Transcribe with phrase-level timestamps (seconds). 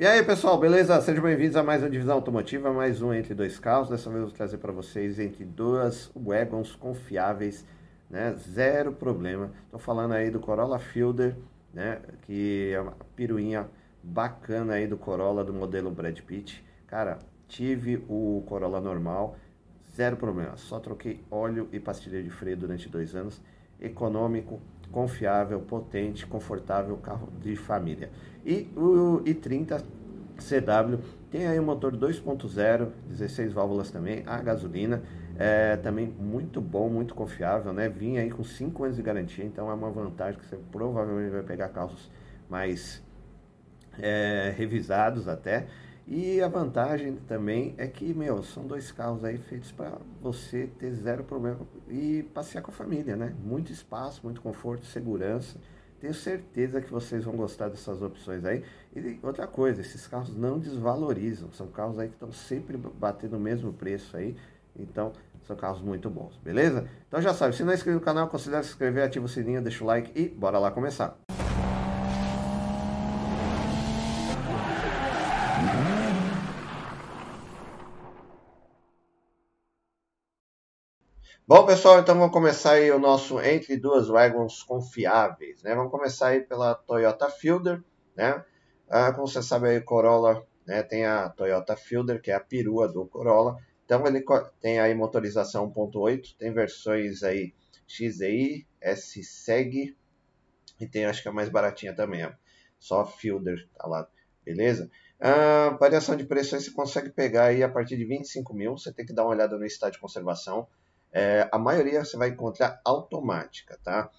[0.00, 0.98] E aí pessoal, beleza?
[1.02, 3.90] Sejam bem-vindos a mais uma divisão automotiva, mais um entre dois carros.
[3.90, 7.66] Dessa vez eu vou trazer para vocês entre duas wagons confiáveis,
[8.08, 8.34] né?
[8.38, 9.52] Zero problema.
[9.66, 11.36] Estou falando aí do Corolla Fielder,
[11.74, 12.00] né?
[12.22, 13.68] Que é uma piruinha
[14.02, 16.64] bacana aí do Corolla do modelo Brad Pitt.
[16.86, 19.36] Cara, tive o Corolla normal,
[19.94, 20.56] zero problema.
[20.56, 23.38] Só troquei óleo e pastilha de freio durante dois anos.
[23.78, 28.10] Econômico, confiável, potente, confortável carro de família.
[28.44, 29.82] E o i30
[30.40, 30.98] CW
[31.30, 35.02] tem aí um motor 2.0, 16 válvulas também, a gasolina,
[35.38, 37.88] é também muito bom, muito confiável, né?
[37.88, 41.42] Vinha aí com 5 anos de garantia, então é uma vantagem que você provavelmente vai
[41.42, 42.10] pegar carros
[42.48, 43.02] mais
[43.98, 45.66] é, revisados até.
[46.12, 50.92] E a vantagem também é que, meu, são dois carros aí feitos para você ter
[50.92, 53.32] zero problema e passear com a família, né?
[53.44, 55.56] Muito espaço, muito conforto, segurança.
[56.00, 58.64] Tenho certeza que vocês vão gostar dessas opções aí.
[58.96, 61.52] E outra coisa, esses carros não desvalorizam.
[61.52, 64.34] São carros aí que estão sempre batendo o mesmo preço aí.
[64.76, 65.12] Então,
[65.46, 66.88] são carros muito bons, beleza?
[67.06, 69.62] Então já sabe, se não é inscrito no canal, considere se inscrever, ativa o sininho,
[69.62, 71.16] deixa o like e bora lá começar.
[81.50, 85.74] Bom, pessoal, então vamos começar aí o nosso entre duas wagons confiáveis, né?
[85.74, 87.82] Vamos começar aí pela Toyota Fielder,
[88.16, 88.44] né?
[88.88, 90.80] Ah, como você sabe aí, Corolla, né?
[90.84, 93.56] Tem a Toyota Fielder, que é a perua do Corolla.
[93.84, 94.24] Então ele
[94.60, 97.52] tem aí motorização 1.8, tem versões aí
[97.84, 99.96] XEI, S-Seg
[100.78, 102.30] e tem acho que a mais baratinha também, ó.
[102.78, 104.08] só Fielder tá lá,
[104.44, 104.88] beleza?
[105.18, 108.92] A variação de preço aí você consegue pegar aí a partir de 25 mil, você
[108.92, 110.68] tem que dar uma olhada no estado de conservação.
[111.12, 114.10] É, a maioria você vai encontrar automática, tá?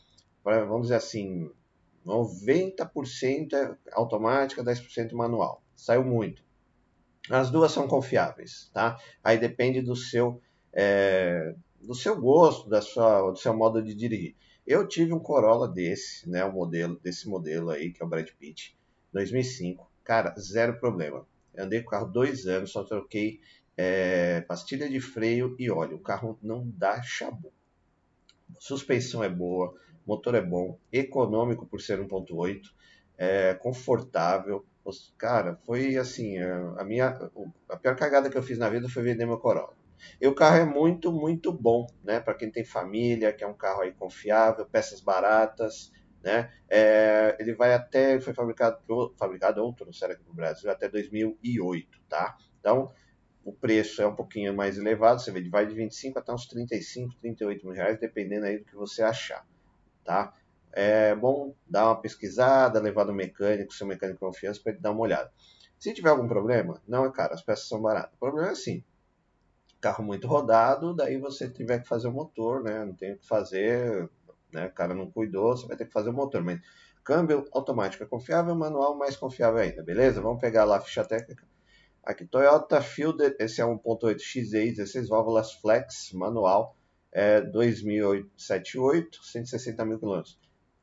[0.43, 1.49] Pra, vamos dizer assim,
[2.05, 5.63] 90% é automática, 10% manual.
[5.75, 6.43] Saiu muito.
[7.29, 8.97] As duas são confiáveis, tá?
[9.23, 10.41] Aí depende do seu,
[10.73, 14.35] é, do seu gosto, da sua, do seu modo de dirigir.
[14.65, 16.43] Eu tive um Corolla desse, né?
[16.43, 18.77] O modelo desse modelo aí que é o Brad Pitt,
[19.13, 19.89] 2005.
[20.03, 21.25] Cara, zero problema.
[21.53, 23.39] Eu andei com o carro dois anos, só troquei
[23.77, 25.97] é, pastilha de freio e óleo.
[25.97, 27.51] O carro não dá chabu.
[28.59, 29.73] Suspensão é boa,
[30.05, 32.61] motor é bom, econômico por ser 1.8,
[33.17, 34.65] é, confortável.
[35.17, 37.31] Cara, foi assim, é, a minha
[37.69, 39.75] a pior cagada que eu fiz na vida foi vender meu Corolla.
[40.19, 42.19] E o carro é muito, muito bom, né?
[42.19, 45.91] Para quem tem família, que é um carro aí confiável, peças baratas,
[46.23, 46.51] né?
[46.69, 48.79] É, ele vai até, foi fabricado,
[49.17, 52.37] fabricado outro, será aqui no Brasil, até 2008, tá?
[52.59, 52.91] Então,
[53.43, 57.15] o preço é um pouquinho mais elevado, você vê, vai de 25 até uns 35,
[57.19, 59.45] 38 mil reais, dependendo aí do que você achar,
[60.03, 60.33] tá?
[60.71, 64.91] É bom dar uma pesquisada, levar no mecânico, seu mecânico de confiança, para ele dar
[64.91, 65.31] uma olhada.
[65.77, 68.13] Se tiver algum problema, não é caro, as peças são baratas.
[68.13, 68.83] O problema é assim,
[69.81, 72.85] carro muito rodado, daí você tiver que fazer o motor, né?
[72.85, 74.07] Não tem o que fazer,
[74.53, 74.67] né?
[74.67, 76.61] O cara não cuidou, você vai ter que fazer o motor, mas
[77.03, 80.21] câmbio automático é confiável, manual mais confiável ainda, beleza?
[80.21, 81.50] Vamos pegar lá a ficha técnica
[82.03, 86.75] Aqui, Toyota Fielder, esse é 1.8 XEI, 16 válvulas flex, manual,
[87.11, 90.39] é 2078, 160 mil quilômetros.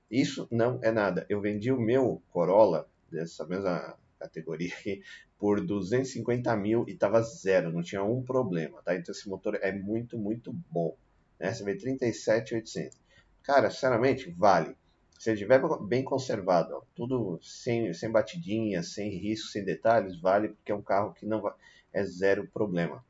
[0.08, 1.26] Isso não é nada.
[1.28, 5.02] Eu vendi o meu Corolla, dessa mesma categoria aqui,
[5.38, 8.94] por 250 mil e tava zero, não tinha um problema, tá?
[8.94, 10.96] Então esse motor é muito, muito bom.
[11.38, 11.52] Né?
[11.52, 12.98] Você vê 37,800.
[13.42, 14.76] Cara, sinceramente, vale.
[15.18, 20.70] Se estiver bem conservado, ó, tudo sem, sem batidinha, sem risco, sem detalhes, vale porque
[20.70, 21.52] é um carro que não vai,
[21.92, 23.04] é zero problema.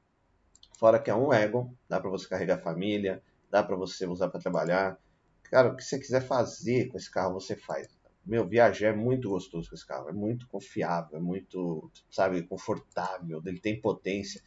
[0.79, 4.41] Fora que é um Ego, dá para você carregar família, dá para você usar para
[4.41, 4.99] trabalhar.
[5.45, 7.89] Cara, o que você quiser fazer com esse carro, você faz.
[8.25, 13.43] Meu, viajar é muito gostoso com esse carro, é muito confiável, é muito, sabe, confortável,
[13.45, 14.43] ele tem potência.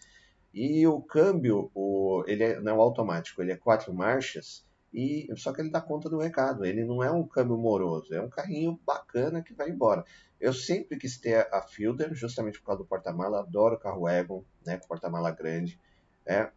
[0.54, 5.53] E o câmbio, o, ele é, não é automático, ele é quatro marchas, e só
[5.53, 6.66] que ele dá conta do recado.
[6.66, 10.03] Ele não é um câmbio moroso, é um carrinho bacana que vai embora.
[10.40, 13.40] Eu sempre quis ter a Fielder, justamente por causa do porta-mala.
[13.40, 15.79] Adoro carro Egon, né, com porta-mala grande.
[16.26, 16.49] É,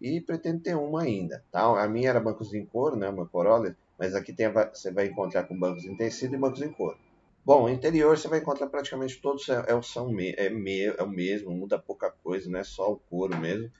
[0.00, 1.44] e pretendo ter uma ainda.
[1.50, 1.82] Tá?
[1.82, 5.44] A minha era bancos em couro, né, uma Corolla, mas aqui tem, você vai encontrar
[5.44, 6.98] com bancos em tecido e bancos em couro.
[7.44, 11.50] Bom, o interior você vai encontrar praticamente todos é, é, são é, é o mesmo,
[11.50, 12.62] muda pouca coisa, né?
[12.62, 13.70] Só o couro mesmo.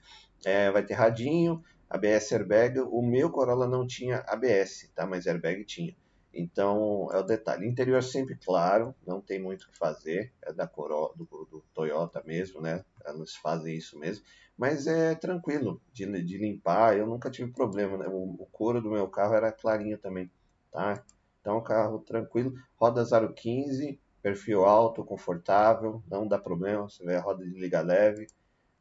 [0.43, 5.07] É, vai ter radinho, ABS airbag, o meu Corolla não tinha ABS, tá?
[5.07, 5.95] Mas airbag tinha.
[6.31, 7.67] Então, é o detalhe.
[7.67, 12.21] Interior sempre claro, não tem muito o que fazer, é da Corolla, do, do, Toyota
[12.23, 12.85] mesmo, né?
[13.03, 14.23] Elas fazem isso mesmo.
[14.55, 18.07] Mas é tranquilo de, de limpar, eu nunca tive problema, né?
[18.07, 20.29] O, o couro do meu carro era clarinho também,
[20.71, 21.03] tá?
[21.41, 27.43] Então, carro tranquilo, roda 015, perfil alto, confortável, não dá problema, você vê a roda
[27.43, 28.27] de liga leve,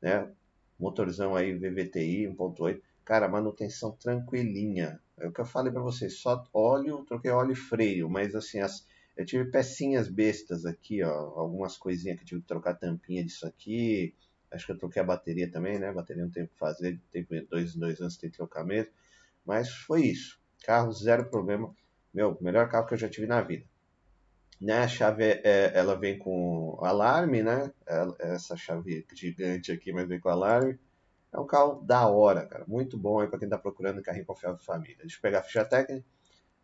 [0.02, 0.30] né?
[0.78, 5.00] Motorzão aí VVTI 1.8, cara, manutenção tranquilinha.
[5.16, 8.60] É o que eu falei para vocês, só óleo, troquei óleo e freio, mas assim,
[8.60, 13.46] as, eu tive pecinhas bestas aqui, ó, algumas coisinhas que tive que trocar tampinha disso
[13.46, 14.14] aqui,
[14.50, 15.88] acho que eu troquei a bateria também, né?
[15.88, 18.92] A bateria não tem o que fazer, tem dois, dois anos tem que trocar mesmo,
[19.42, 20.38] mas foi isso.
[20.62, 21.74] Carro zero problema,
[22.12, 23.64] meu, melhor carro que eu já tive na vida
[24.60, 24.80] né?
[24.80, 27.72] A chave é, ela vem com alarme, né?
[28.18, 30.78] Essa chave gigante aqui, mas vem com alarme.
[31.32, 32.64] É um carro da hora, cara.
[32.66, 34.96] Muito bom aí para quem está procurando carrinho confiável de família.
[35.00, 36.04] Deixa eu pegar a ficha técnica.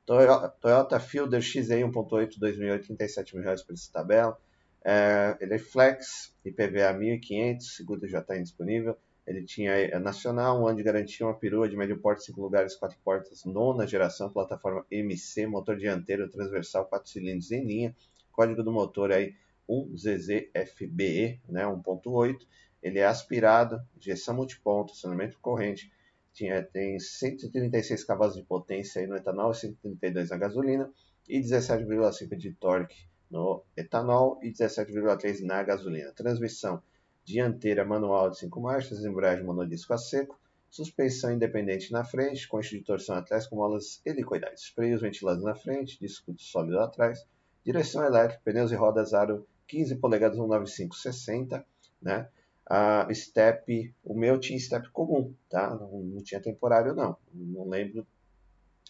[0.06, 4.38] Toyota Fielder XE 1.8 2008, 37 mil reais por essa tabela.
[4.84, 8.96] É, ele é flex, IPVA 1.500, seguro já está indisponível.
[9.26, 12.76] Ele tinha é, nacional, um ano de garantia, uma perua de médio porte, 5 lugares,
[12.76, 17.96] 4 portas, nona geração, plataforma MC, motor dianteiro transversal, 4 cilindros em linha,
[18.30, 19.34] código do motor aí
[19.66, 22.46] 1ZZFBE, né, 1.8.
[22.84, 25.90] Ele é aspirado, injeção multiponto, acionamento corrente,
[26.34, 30.92] tinha, tem 136 cavalos de potência aí no etanol e 132 na gasolina
[31.26, 36.12] e 17,5 de torque no etanol e 17,3 na gasolina.
[36.12, 36.82] Transmissão
[37.24, 40.38] dianteira manual de 5 marchas, embreagem monodisco a seco,
[40.68, 45.98] suspensão independente na frente, eixo de torção atrás com molas helicoidais, freios ventilados na frente,
[45.98, 47.24] disco sólido atrás,
[47.64, 51.64] direção elétrica, pneus e rodas aro 15 polegadas 19560,
[52.02, 52.28] né?
[52.66, 55.74] A step, o meu tinha step comum, tá?
[55.74, 58.06] Não, não tinha temporário não, não lembro,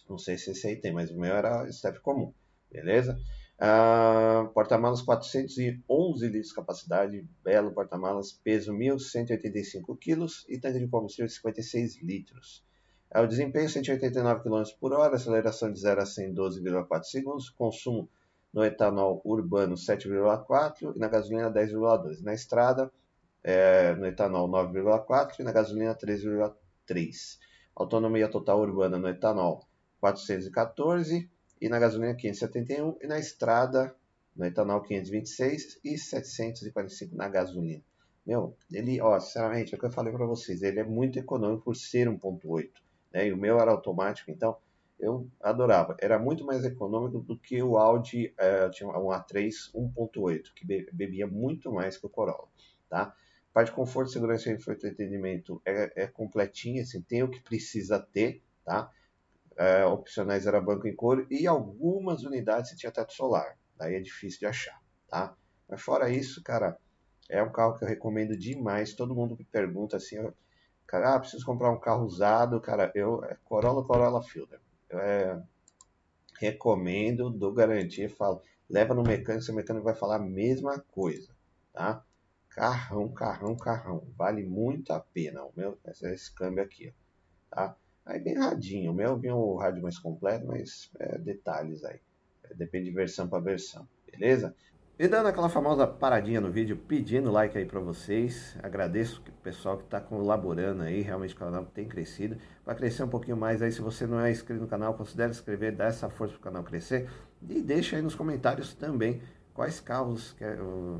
[0.09, 2.33] não sei se esse aí tem, mas o meu era step comum,
[2.71, 3.19] beleza?
[3.55, 11.27] Uh, porta-malas 411 litros de capacidade, belo porta-malas, peso 1.185 kg e tanque de combustível
[11.27, 12.63] de 56 litros.
[13.09, 18.09] É, o desempenho 189 km por hora, aceleração de 0 a 100 12,4 segundos, consumo
[18.53, 22.21] no etanol urbano 7,4 e na gasolina 10,2.
[22.21, 22.91] Na estrada,
[23.47, 27.37] é, no etanol 9,4 e na gasolina 3,3.
[27.75, 29.67] Autonomia total urbana no etanol
[29.99, 31.29] 414
[31.61, 33.95] e na gasolina 571 e na estrada
[34.35, 37.83] no etanol 526 e 745 na gasolina.
[38.25, 41.65] Meu, ele, ó, sinceramente, é o que eu falei para vocês, ele é muito econômico
[41.65, 42.71] por ser 1.8,
[43.13, 43.27] né?
[43.27, 44.57] E o meu era automático, então
[44.99, 45.95] eu adorava.
[45.99, 51.27] Era muito mais econômico do que o Audi, é, tinha um A3 1.8, que bebia
[51.27, 52.47] muito mais que o Corolla,
[52.89, 53.15] tá?
[53.55, 58.43] Parte de conforto, segurança e entretenimento é, é completinha, assim, tem o que precisa ter,
[58.65, 58.91] tá?
[59.57, 63.57] é, opcionais era banco em couro e algumas unidades você tinha teto solar.
[63.77, 65.35] Daí é difícil de achar, tá?
[65.67, 66.77] Mas fora isso, cara,
[67.29, 68.93] é um carro que eu recomendo demais.
[68.93, 70.17] Todo mundo me pergunta assim,
[70.85, 74.59] cara, ah, preciso comprar um carro usado, cara, eu é Corolla, Corolla Fielder.
[74.89, 75.41] Eu é,
[76.39, 81.33] recomendo, dou garantia, falo, leva no mecânico, seu mecânico vai falar a mesma coisa,
[81.73, 82.03] tá?
[82.55, 85.43] Carrão, carrão, carrão, vale muito a pena.
[85.43, 86.93] O meu, esse câmbio aqui,
[87.51, 87.75] ó, tá?
[88.05, 88.93] Aí bem radinho.
[88.93, 91.99] O meu vinha o rádio mais completo, mas é, detalhes aí.
[92.45, 94.55] É, depende de versão para versão, beleza?
[94.97, 98.55] E dando aquela famosa paradinha no vídeo, pedindo like aí para vocês.
[98.63, 102.37] Agradeço o pessoal que está colaborando aí, realmente o canal tem crescido.
[102.65, 105.41] Vai crescer um pouquinho mais aí, se você não é inscrito no canal, considere se
[105.41, 107.09] inscrever, dá essa força para o canal crescer.
[107.41, 109.21] E deixa aí nos comentários também
[109.55, 110.35] quais carros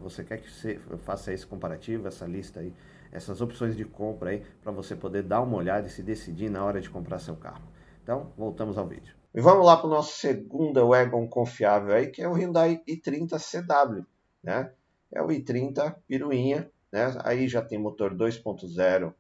[0.02, 2.74] você quer que você faça esse comparativo, essa lista aí
[3.16, 6.64] essas opções de compra aí para você poder dar uma olhada e se decidir na
[6.64, 7.64] hora de comprar seu carro.
[8.04, 9.16] Então, voltamos ao vídeo.
[9.34, 13.40] E vamos lá para o nosso segundo wagon confiável aí, que é o Hyundai i30
[13.40, 14.06] CW,
[14.44, 14.72] né?
[15.12, 17.16] É o i30 piruinha, né?
[17.24, 19.14] Aí já tem motor 2.0,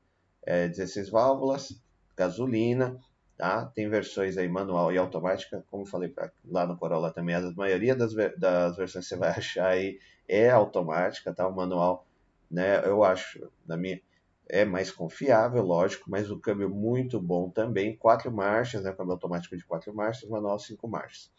[0.43, 1.81] é, 16 válvulas,
[2.15, 2.99] gasolina,
[3.37, 3.65] tá?
[3.65, 6.13] Tem versões aí manual e automática, como falei
[6.45, 10.49] lá no Corolla também, a maioria das, das versões que você vai achar aí é
[10.49, 11.47] automática, tá?
[11.47, 12.05] O manual
[12.49, 12.85] né?
[12.87, 14.01] Eu acho, na minha
[14.47, 18.91] é mais confiável, lógico, mas o câmbio muito bom também, quatro marchas, né?
[18.93, 21.31] Câmbio automático de quatro marchas, manual cinco marchas.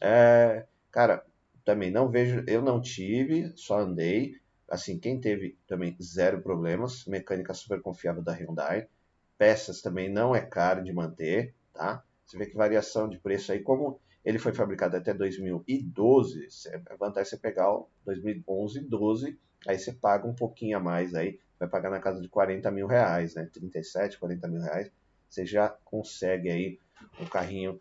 [0.00, 1.24] É, cara,
[1.64, 4.34] também não vejo, eu não tive, só andei.
[4.68, 8.88] Assim, quem teve também zero problemas, mecânica super confiável da Hyundai.
[9.38, 12.02] Peças também não é caro de manter, tá?
[12.24, 17.30] Você vê que variação de preço aí, como ele foi fabricado até 2012, é vantagem
[17.30, 21.68] você pegar o 2011 e 12 Aí você paga um pouquinho a mais aí, vai
[21.68, 23.48] pagar na casa de 40 mil reais, né?
[23.52, 24.90] 37, 40 mil reais.
[25.28, 26.78] Você já consegue aí
[27.20, 27.80] um carrinho,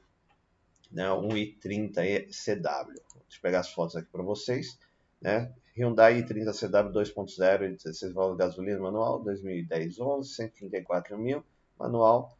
[0.91, 1.11] né?
[1.13, 2.93] Um i30 CW.
[2.93, 4.79] Deixa eu pegar as fotos aqui para vocês,
[5.21, 5.53] né?
[5.75, 11.43] Hyundai i30 CW 2.0, 16 válvulas de gasolina manual, 2010 11, 134 mil,
[11.77, 12.37] manual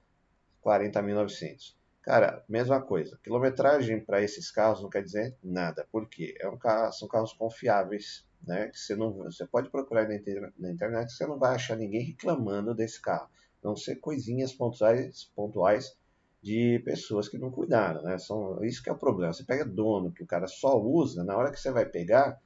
[0.64, 1.76] 40.900.
[2.02, 3.20] Cara, mesma coisa.
[3.24, 8.26] Quilometragem para esses carros não quer dizer nada, porque é um carro, são carros confiáveis,
[8.46, 8.72] né?
[8.74, 10.16] Você, não, você pode procurar na,
[10.58, 13.30] na internet, você não vai achar ninguém reclamando desse carro.
[13.62, 15.98] Não ser coisinhas pontuais, pontuais
[16.42, 18.18] de pessoas que não cuidaram, né?
[18.18, 19.34] São, isso que é o problema.
[19.34, 22.40] Você pega dono que o cara só usa, na hora que você vai pegar,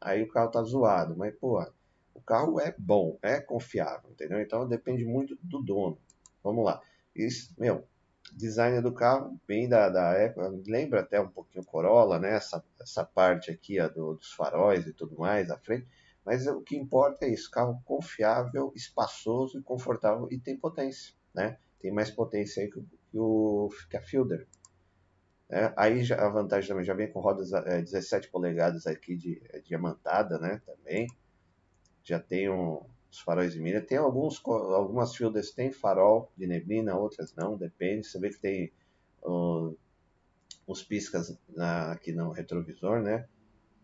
[0.00, 1.16] aí o carro tá zoado.
[1.16, 1.60] Mas, pô,
[2.14, 4.40] o carro é bom, é confiável, entendeu?
[4.40, 5.98] Então depende muito do dono.
[6.42, 6.80] Vamos lá.
[7.14, 7.86] Isso, meu,
[8.32, 12.34] design do carro bem da, da época, lembra até um pouquinho Corolla, né?
[12.34, 15.86] Essa, essa parte aqui ó, do, dos faróis e tudo mais à frente.
[16.24, 21.58] Mas o que importa é isso, carro confiável, espaçoso e confortável e tem potência, né?
[21.80, 24.46] Tem mais potência aí que, que, o, que a Fielder.
[25.50, 29.40] É, aí já, a vantagem também já vem com rodas é, 17 polegadas aqui de
[29.50, 30.60] é, diamantada, né?
[30.66, 31.06] Também
[32.04, 33.80] já tem um, os faróis de milha.
[33.80, 38.06] Tem alguns, algumas Fielders tem farol de neblina, outras não, depende.
[38.06, 38.72] Você vê que tem
[40.66, 43.26] os piscas na, aqui no retrovisor, né?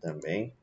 [0.01, 0.53] Também.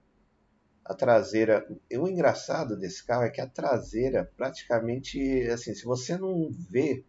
[0.85, 1.67] A traseira,
[1.97, 7.05] o engraçado desse carro é que a traseira praticamente, assim, se você não vê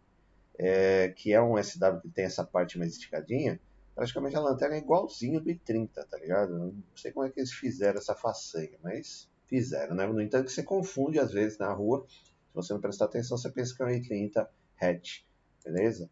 [0.60, 3.60] é, que é um SW que tem essa parte mais esticadinha,
[3.96, 6.58] praticamente a lanterna é igualzinho do i30, tá ligado?
[6.58, 10.06] Não sei como é que eles fizeram essa façanha, mas fizeram, né?
[10.06, 13.76] No entanto, você confunde às vezes na rua, se você não prestar atenção, você pensa
[13.76, 14.48] que é um i30
[14.82, 15.22] hatch,
[15.64, 16.10] beleza?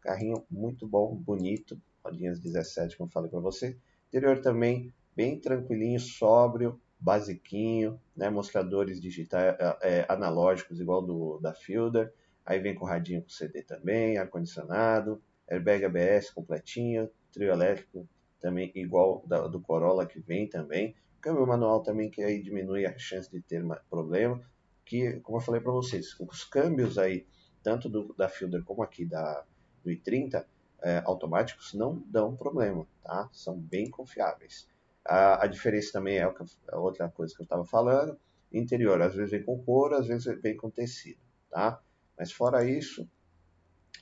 [0.00, 3.76] Carrinho muito bom, bonito, rodinhas 17, como falei para você.
[4.08, 8.30] Interior também bem tranquilinho, sóbrio, basiquinho, né?
[8.30, 12.12] Mostradores digitais é, é, analógicos igual do da Fielder.
[12.46, 18.08] Aí vem com radinho com CD também, ar-condicionado, airbag ABS completinho, trio elétrico
[18.40, 20.94] também igual da, do Corolla que vem também.
[21.20, 24.40] Câmbio manual também que aí diminui a chance de ter problema,
[24.84, 27.26] que como eu falei para vocês, os câmbios aí
[27.62, 29.44] tanto do, da Fielder como aqui da
[29.84, 30.44] do i30
[30.82, 33.28] é, automáticos não dão problema, tá?
[33.32, 34.68] São bem confiáveis.
[35.04, 38.18] A, a diferença também é a outra coisa que eu estava falando,
[38.52, 41.80] interior às vezes vem com couro, às vezes vem com tecido, tá?
[42.16, 43.08] Mas fora isso,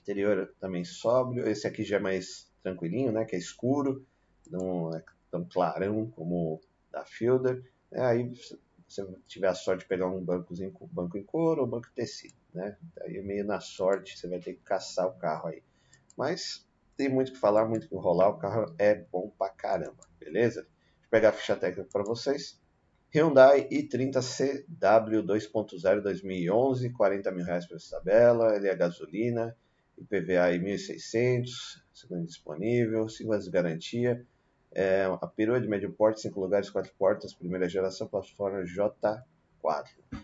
[0.06, 1.48] interior também sóbrio.
[1.48, 3.25] Esse aqui já é mais tranquilinho, né?
[3.25, 4.06] Que é escuro,
[4.48, 6.60] não é tão clarão como
[6.92, 7.64] da Fielder.
[7.90, 8.32] É, aí
[8.88, 12.34] você tiver a sorte de pegar um bancozinho, banco em couro ou banco em tecido,
[12.54, 12.76] né?
[13.02, 15.62] Aí é meio na sorte, você vai ter que caçar o carro aí.
[16.16, 16.64] Mas
[16.96, 20.62] tem muito que falar, muito que rolar, o carro é bom pra caramba, beleza?
[20.62, 22.60] Deixa eu pegar a ficha técnica para vocês.
[23.12, 29.56] Hyundai i30CW 2.0 2011, 40 mil reais por essa tabela, ele é gasolina,
[29.98, 31.48] IPVA 1.600,
[31.92, 34.26] segundo disponível, 5 anos de garantia,
[34.72, 39.22] é, a perua de médio porte, 5 lugares, 4 portas, primeira geração, plataforma J4.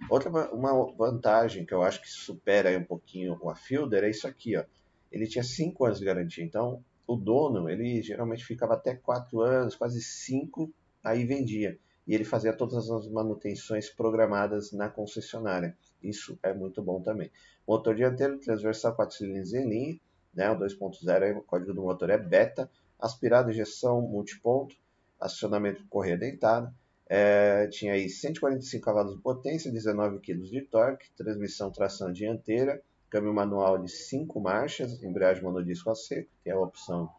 [0.09, 4.57] Outra uma vantagem que eu acho que supera um pouquinho a Fielder é isso aqui,
[4.57, 4.65] ó.
[5.11, 9.75] Ele tinha 5 anos de garantia, então o dono, ele geralmente ficava até 4 anos,
[9.75, 15.77] quase 5, aí vendia e ele fazia todas as manutenções programadas na concessionária.
[16.03, 17.31] Isso é muito bom também.
[17.67, 20.01] Motor dianteiro, transversal 4 cilindros em linha,
[20.35, 24.75] né, o 2.0, o código do motor é beta, aspirado, injeção multiponto,
[25.21, 26.75] acionamento correia deitada,
[27.07, 32.81] é, tinha aí 145 cavalos de potência, 19 kg de torque, transmissão tração dianteira,
[33.11, 37.11] câmbio manual de 5 marchas, embreagem monodisco a seco, que é a opção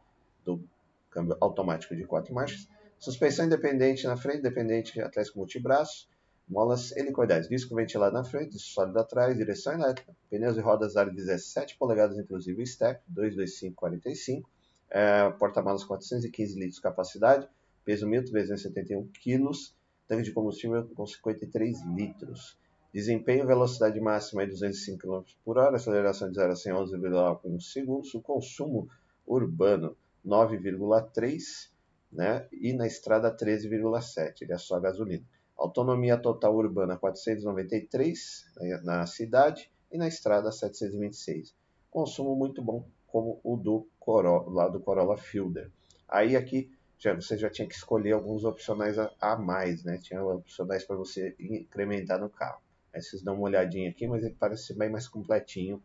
[0.44, 0.64] do
[1.12, 2.68] câmbio automático de 4 marchas,
[3.04, 6.08] Suspensão independente na frente, independente atrás com multibraço.
[6.48, 10.16] Molas helicoidais, disco ventilado na frente, sólido atrás, direção elétrica.
[10.30, 14.44] Pneus e rodas aro 17 polegadas, inclusive step, 225-45.
[14.90, 17.48] É, Porta-malas 415 litros de capacidade,
[17.86, 19.52] peso 1.371 kg.
[20.08, 22.58] Tanque de combustível com 53 litros.
[22.94, 28.14] Desempenho, velocidade máxima de 205 km por hora, aceleração de 0 a 100 11,1 segundos.
[28.14, 28.88] O consumo
[29.26, 29.96] urbano
[30.26, 31.72] 9,3
[32.12, 32.48] né?
[32.52, 35.26] e na estrada 13,7, ele é só gasolina.
[35.58, 41.56] Autonomia total urbana 493 né, na cidade e na estrada 726.
[41.90, 45.72] Consumo muito bom, como o do Corolla, do Corolla Fielder.
[46.10, 49.98] Aí aqui já, você já tinha que escolher alguns opcionais a, a mais, né?
[49.98, 52.62] Tinha opcionais para você incrementar no carro.
[52.94, 55.84] Aí vocês dão uma olhadinha aqui, mas ele parece bem mais completinho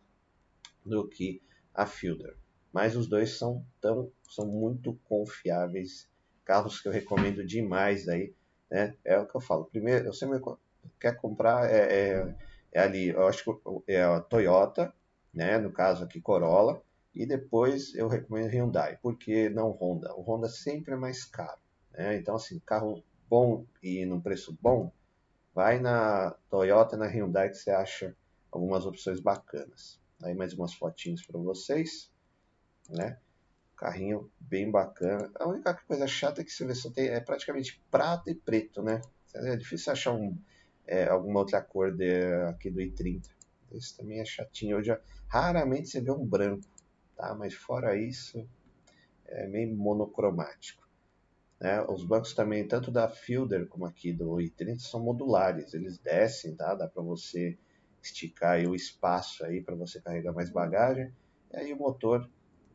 [0.84, 1.42] do que
[1.75, 2.37] a Fielder.
[2.72, 6.08] Mas os dois são, tão, são muito confiáveis
[6.44, 8.32] carros que eu recomendo demais aí,
[8.70, 8.94] né?
[9.04, 9.64] É o que eu falo.
[9.64, 10.40] Primeiro, eu sempre
[11.00, 12.34] quer comprar é, é,
[12.72, 14.92] é, ali, eu acho que é a Toyota,
[15.32, 15.58] né?
[15.58, 16.82] No caso aqui Corolla,
[17.14, 20.14] e depois eu recomendo Hyundai, porque não Honda.
[20.14, 21.60] O Honda sempre é mais caro,
[21.92, 22.16] né?
[22.16, 24.90] Então assim, carro bom e num preço bom,
[25.54, 28.16] vai na Toyota, na Hyundai que você acha
[28.50, 30.00] algumas opções bacanas.
[30.22, 32.10] Aí mais umas fotinhos para vocês,
[32.88, 33.18] né?
[33.78, 35.30] Carrinho bem bacana.
[35.38, 38.82] A única coisa chata é que você vê só tem, é praticamente prata e preto,
[38.82, 39.00] né?
[39.35, 40.37] É difícil achar um,
[40.87, 43.28] é, alguma outra cor de, aqui do i30.
[43.73, 44.78] Esse também é chatinho.
[44.78, 46.66] Hoje, raramente você vê um branco,
[47.16, 47.35] tá?
[47.35, 48.44] Mas fora isso,
[49.26, 50.88] é meio monocromático.
[51.61, 51.80] Né?
[51.82, 55.73] Os bancos também, tanto da Fielder como aqui do i30, são modulares.
[55.75, 56.75] Eles descem, tá?
[56.75, 57.56] Dá para você
[58.02, 61.12] esticar o espaço aí para você carregar mais bagagem.
[61.52, 62.28] E aí o motor,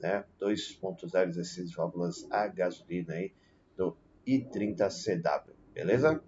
[0.03, 0.25] né?
[0.39, 3.33] 2.0 16 válvulas a gasolina aí
[3.77, 3.95] do
[4.27, 6.21] i30CW, beleza?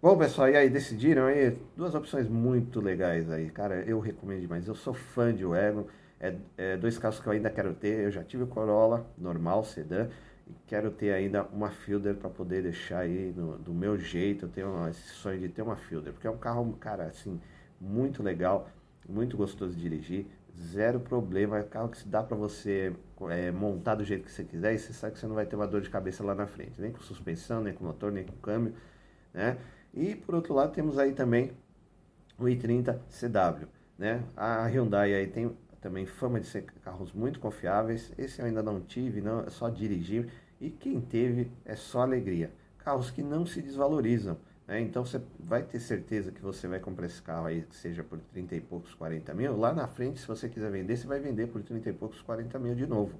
[0.00, 1.56] Bom, pessoal, e aí, decidiram aí?
[1.76, 4.66] Duas opções muito legais aí, cara, eu recomendo demais.
[4.66, 5.86] Eu sou fã de Wagon,
[6.18, 8.04] é, é, dois carros que eu ainda quero ter.
[8.04, 10.08] Eu já tive o Corolla normal, sedã,
[10.48, 14.46] e quero ter ainda uma Fielder para poder deixar aí no, do meu jeito.
[14.46, 17.40] Eu tenho esse sonho de ter uma Fielder, porque é um carro, cara, assim,
[17.80, 18.68] muito legal,
[19.08, 21.58] muito gostoso de dirigir, zero problema.
[21.58, 22.94] É carro que se dá para você
[23.30, 25.56] é, montar do jeito que você quiser e você sabe que você não vai ter
[25.56, 28.36] uma dor de cabeça lá na frente, nem com suspensão, nem com motor, nem com
[28.36, 28.74] câmbio,
[29.32, 29.58] né?
[29.94, 31.52] E por outro lado temos aí também
[32.38, 33.68] o i30 CW,
[33.98, 34.24] né?
[34.36, 38.12] A Hyundai aí tem também fama de ser carros muito confiáveis.
[38.16, 40.28] Esse eu ainda não tive, não, é só dirigir.
[40.60, 42.52] E quem teve é só alegria.
[42.78, 44.38] Carros que não se desvalorizam.
[44.72, 44.80] Né?
[44.80, 48.18] Então você vai ter certeza que você vai comprar esse carro aí, que seja por
[48.32, 49.54] 30 e poucos, 40 mil.
[49.54, 52.58] Lá na frente, se você quiser vender, você vai vender por 30 e poucos, 40
[52.58, 53.12] mil de novo.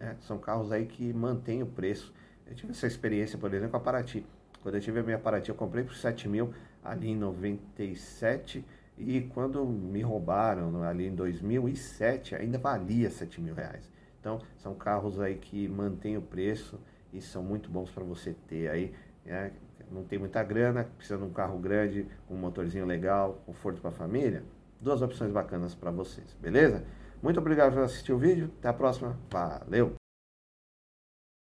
[0.00, 0.16] Né?
[0.22, 2.12] São carros aí que mantêm o preço.
[2.44, 4.26] Eu tive essa experiência, por exemplo, com a Paraty.
[4.64, 8.64] Quando eu tive a minha Paraty, eu comprei por 7 mil ali em 97
[8.98, 13.88] e quando me roubaram ali em 2007, ainda valia 7 mil reais.
[14.18, 16.80] Então, são carros aí que mantêm o preço
[17.12, 18.92] e são muito bons para você ter aí.
[19.24, 19.52] Né?
[19.90, 23.94] Não tem muita grana, precisa de um carro grande, um motorzinho legal, conforto para a
[23.94, 24.42] família.
[24.80, 26.84] Duas opções bacanas para vocês, beleza?
[27.22, 28.50] Muito obrigado por assistir o vídeo.
[28.58, 29.16] Até a próxima.
[29.30, 30.05] Valeu!